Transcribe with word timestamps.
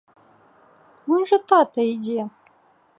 Вунь 1.09 1.27
жа 1.33 1.39
тата 1.53 1.81
ідзе! 1.93 2.21